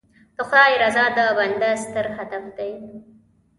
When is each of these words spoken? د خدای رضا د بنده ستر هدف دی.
د 0.35 0.37
خدای 0.49 0.71
رضا 0.83 1.05
د 1.17 1.19
بنده 1.37 1.71
ستر 1.83 2.05
هدف 2.17 2.43
دی. 2.57 2.71